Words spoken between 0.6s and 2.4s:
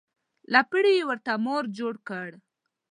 پړي یې ورته مار جوړ کړ.